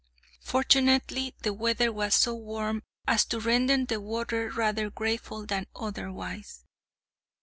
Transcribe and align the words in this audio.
Fortunately, 0.41 1.35
the 1.43 1.53
weather 1.53 1.91
was 1.93 2.15
so 2.15 2.33
warm 2.33 2.81
as 3.07 3.23
to 3.25 3.39
render 3.39 3.85
the 3.85 4.01
water 4.01 4.49
rather 4.49 4.89
grateful 4.89 5.45
than 5.45 5.67
otherwise. 5.75 6.65